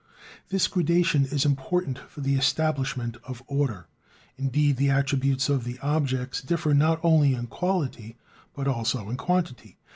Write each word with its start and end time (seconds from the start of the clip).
This 0.49 0.67
gradation 0.67 1.25
is 1.25 1.45
important 1.45 1.99
for 1.99 2.21
the 2.21 2.33
establishment 2.33 3.17
of 3.23 3.43
order; 3.45 3.85
indeed, 4.35 4.77
the 4.77 4.89
attributes 4.89 5.47
of 5.47 5.63
the 5.63 5.77
objects 5.77 6.41
differ 6.41 6.73
not 6.73 6.99
only 7.03 7.35
in 7.35 7.45
quality, 7.45 8.17
but 8.55 8.67
also 8.67 9.11
in 9.11 9.17
quantity. 9.17 9.77